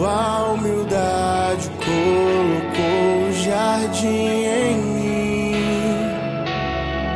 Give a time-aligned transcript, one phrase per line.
[0.00, 5.54] Sua humildade colocou o jardim em mim.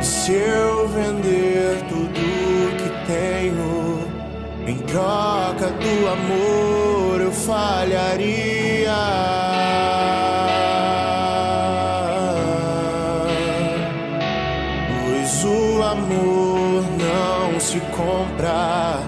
[0.03, 2.21] Se eu vender tudo
[2.77, 4.07] que tenho
[4.67, 8.93] em troca do amor, eu falharia.
[17.59, 18.99] se compra,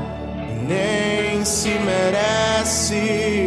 [0.67, 3.46] nem se merece.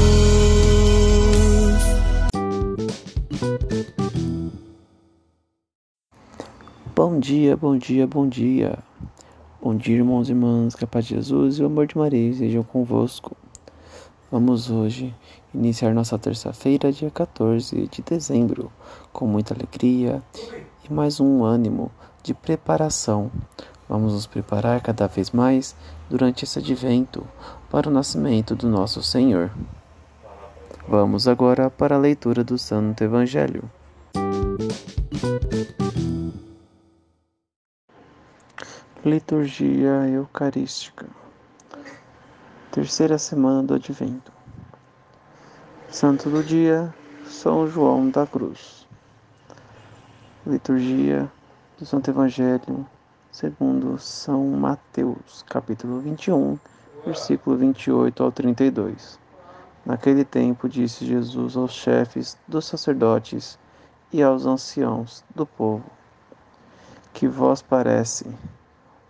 [7.03, 8.77] Bom dia, bom dia, bom dia.
[9.59, 12.29] Bom dia, irmãos e irmãs, que a paz de Jesus e o amor de Maria
[12.29, 13.35] estejam convosco.
[14.31, 15.11] Vamos hoje
[15.51, 18.71] iniciar nossa terça-feira, dia 14 de dezembro,
[19.11, 20.21] com muita alegria
[20.87, 21.91] e mais um ânimo
[22.21, 23.31] de preparação.
[23.89, 25.75] Vamos nos preparar cada vez mais
[26.07, 27.25] durante esse advento
[27.71, 29.49] para o nascimento do nosso Senhor.
[30.87, 33.67] Vamos agora para a leitura do Santo Evangelho.
[39.03, 41.07] Liturgia Eucarística
[42.71, 44.31] Terceira semana do Advento
[45.89, 46.93] Santo do Dia
[47.25, 48.87] São João da Cruz
[50.45, 51.31] Liturgia
[51.79, 52.85] do Santo Evangelho
[53.31, 56.59] segundo São Mateus, capítulo 21,
[57.03, 59.19] versículo 28 ao 32.
[59.83, 63.57] Naquele tempo disse Jesus aos chefes dos sacerdotes
[64.13, 65.89] e aos anciãos do povo:
[67.13, 68.27] Que vós parece?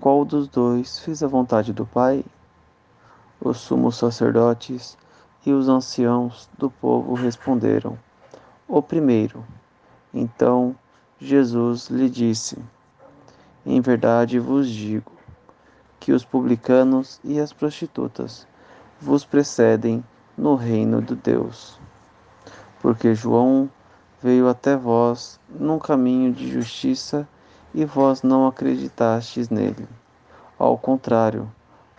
[0.00, 2.24] Qual dos dois fez a vontade do pai?
[3.40, 4.96] Os sumos sacerdotes
[5.44, 7.98] e os anciãos do povo responderam:
[8.68, 9.44] O primeiro.
[10.14, 10.76] Então
[11.18, 12.56] Jesus lhe disse:
[13.66, 15.10] Em verdade vos digo
[15.98, 18.46] que os publicanos e as prostitutas
[19.00, 20.04] vos precedem
[20.36, 21.76] no reino de Deus.
[22.80, 23.68] Porque João
[24.22, 27.26] veio até vós num caminho de justiça
[27.78, 29.86] e vós não acreditastes nele.
[30.58, 31.48] Ao contrário,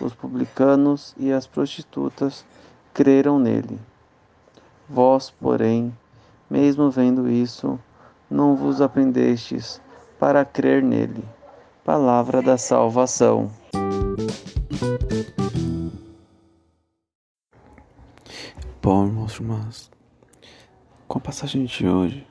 [0.01, 2.45] os publicanos e as prostitutas
[2.93, 3.79] creram nele.
[4.89, 5.97] Vós, porém,
[6.49, 7.79] mesmo vendo isso,
[8.29, 9.81] não vos aprendestes
[10.19, 11.23] para crer nele.
[11.85, 13.49] Palavra da salvação.
[18.81, 19.91] Bom, irmãos e irmãs,
[21.07, 22.27] com a passagem de hoje,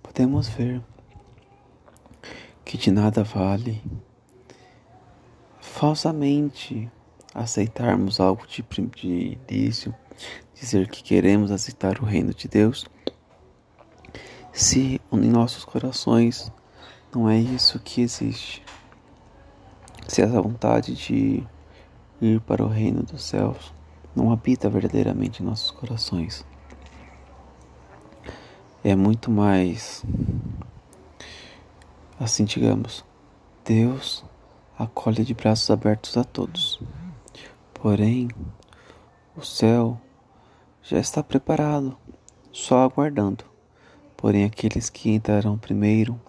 [0.00, 0.80] podemos ver
[2.68, 3.82] que de nada vale
[5.58, 6.92] falsamente
[7.34, 8.62] aceitarmos algo de,
[8.94, 9.94] de início,
[10.54, 12.84] dizer que queremos aceitar o reino de Deus,
[14.52, 16.52] se em nossos corações
[17.14, 18.62] não é isso que existe.
[20.06, 21.42] Se essa vontade de
[22.20, 23.72] ir para o reino dos céus
[24.14, 26.44] não habita verdadeiramente em nossos corações.
[28.84, 30.04] É muito mais
[32.18, 33.04] assim, digamos,
[33.64, 34.24] Deus
[34.78, 36.80] acolhe de braços abertos a todos.
[37.74, 38.28] Porém,
[39.36, 40.00] o céu
[40.82, 41.96] já está preparado,
[42.50, 43.44] só aguardando.
[44.16, 46.20] Porém, aqueles que entrarão primeiro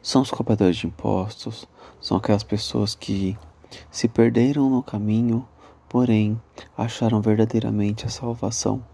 [0.00, 1.66] são os cobradores de impostos,
[2.00, 3.36] são aquelas pessoas que
[3.90, 5.46] se perderam no caminho,
[5.88, 6.40] porém
[6.76, 8.84] acharam verdadeiramente a salvação.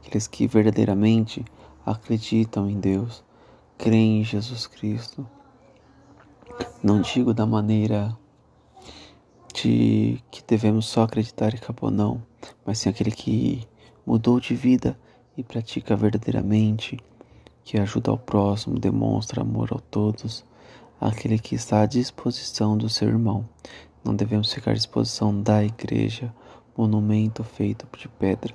[0.00, 1.44] Aqueles que verdadeiramente
[1.84, 3.24] acreditam em Deus,
[3.78, 5.24] creem em Jesus Cristo.
[6.82, 8.14] Não digo da maneira
[9.54, 12.20] de que devemos só acreditar e acabou, não,
[12.66, 13.66] mas sim aquele que
[14.04, 14.98] mudou de vida
[15.36, 16.98] e pratica verdadeiramente,
[17.64, 20.44] que ajuda ao próximo, demonstra amor a todos,
[21.00, 23.48] aquele que está à disposição do seu irmão.
[24.04, 26.34] Não devemos ficar à disposição da igreja,
[26.76, 28.54] monumento feito de pedra,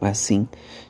[0.00, 0.48] mas sim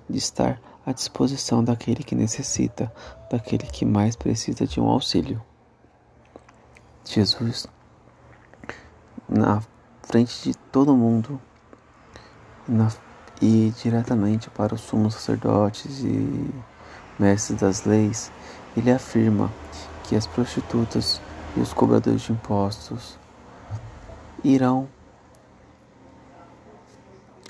[0.08, 2.90] de estar à disposição daquele que necessita,
[3.30, 5.42] daquele que mais precisa de um auxílio.
[7.04, 7.66] Jesus,
[9.28, 9.62] na
[10.02, 11.38] frente de todo mundo,
[12.66, 12.88] na,
[13.42, 16.50] e diretamente para os sumos sacerdotes e
[17.18, 18.32] mestres das leis,
[18.74, 19.52] ele afirma
[20.04, 21.20] que as prostitutas
[21.54, 23.18] e os cobradores de impostos
[24.42, 24.88] irão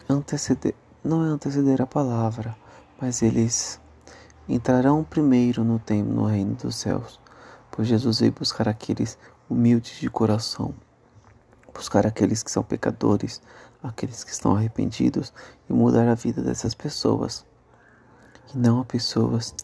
[0.09, 0.75] anteceder,
[1.05, 2.57] não é anteceder a palavra,
[3.01, 3.81] mas eles
[4.49, 7.21] entrarão primeiro no templo, no reino dos céus,
[7.71, 9.19] pois Jesus veio buscar aqueles
[9.49, 10.75] humildes de coração,
[11.73, 13.41] buscar aqueles que são pecadores,
[13.83, 15.33] aqueles que estão arrependidos
[15.69, 17.47] e mudar a vida dessas pessoas,
[18.53, 19.55] e não a pessoas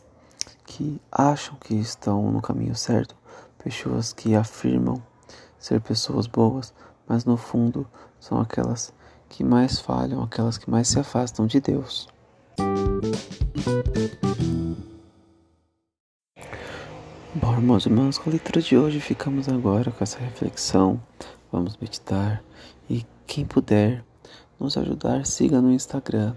[0.65, 3.17] que acham que estão no caminho certo,
[3.59, 5.03] pessoas que afirmam
[5.59, 6.73] ser pessoas boas,
[7.07, 7.87] mas no fundo
[8.21, 8.93] são aquelas
[9.29, 12.14] que mais falham, aquelas que mais se afastam de Deus.
[17.35, 21.01] Bom, irmãos e irmãs, com a leitura de hoje ficamos agora com essa reflexão.
[21.51, 22.43] Vamos meditar
[22.89, 24.05] e quem puder
[24.59, 26.35] nos ajudar, siga no Instagram,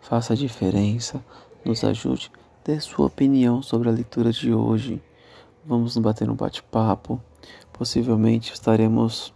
[0.00, 1.22] faça a diferença,
[1.64, 2.30] nos ajude,
[2.64, 5.02] dê sua opinião sobre a leitura de hoje.
[5.66, 7.20] Vamos bater um bate-papo.
[7.72, 9.34] Possivelmente estaremos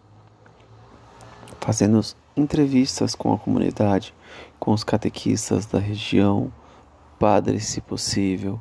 [1.60, 2.00] fazendo
[2.36, 4.14] entrevistas com a comunidade,
[4.58, 6.50] com os catequistas da região,
[7.22, 8.60] padres, se possível,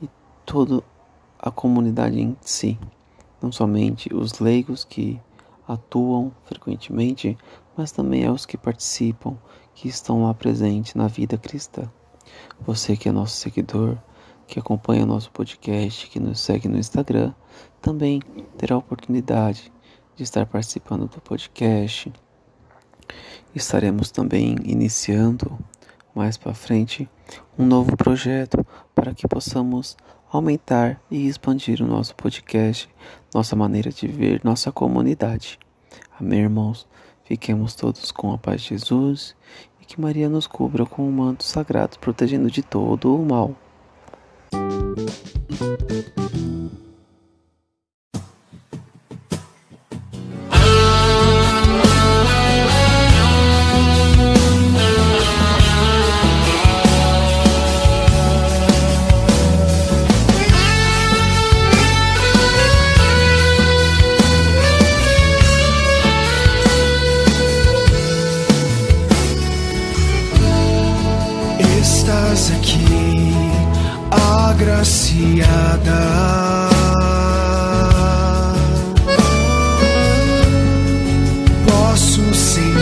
[0.00, 0.08] e
[0.44, 0.80] toda
[1.36, 2.78] a comunidade em si,
[3.42, 5.20] não somente os leigos que
[5.66, 7.36] atuam frequentemente,
[7.76, 9.36] mas também aos que participam,
[9.74, 11.90] que estão lá presentes na vida cristã.
[12.60, 13.98] Você que é nosso seguidor,
[14.46, 17.34] que acompanha nosso podcast, que nos segue no Instagram,
[17.82, 18.22] também
[18.56, 19.72] terá a oportunidade
[20.14, 22.12] de estar participando do podcast
[23.54, 25.58] Estaremos também iniciando
[26.16, 27.06] mais para frente
[27.58, 29.96] um novo projeto para que possamos
[30.32, 32.88] aumentar e expandir o nosso podcast,
[33.34, 35.58] nossa maneira de ver nossa comunidade.
[36.18, 36.86] Amém, irmãos?
[37.24, 39.36] Fiquemos todos com a paz de Jesus
[39.80, 43.54] e que Maria nos cubra com o manto sagrado, protegendo de todo o mal.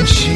[0.05, 0.34] 없이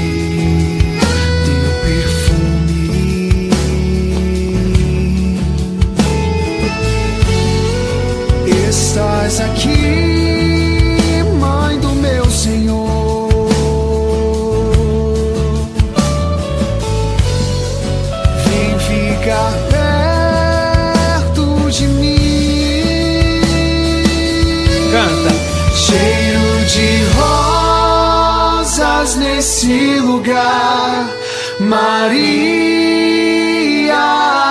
[32.08, 33.92] Maria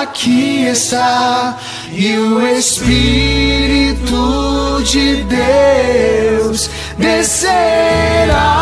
[0.01, 1.57] aqui está
[1.91, 4.03] e o Espírito
[4.83, 8.53] de Deus descerá.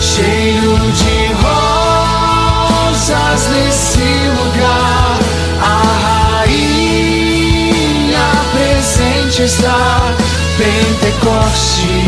[0.00, 5.18] Cheiro de rosas nesse lugar,
[5.60, 5.82] a
[6.40, 10.14] rainha presente está.
[10.56, 11.98] Pentecoste